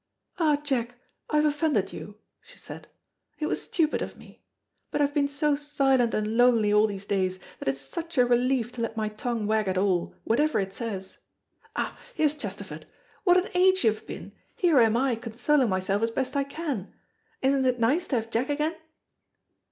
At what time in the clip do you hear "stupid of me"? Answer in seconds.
3.61-4.41